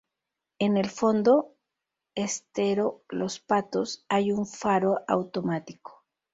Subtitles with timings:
[0.57, 1.53] En el fondo,
[2.15, 6.03] estero Los Patos, hay un faro automático.